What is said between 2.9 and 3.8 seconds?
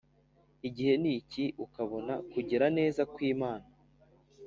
kwimana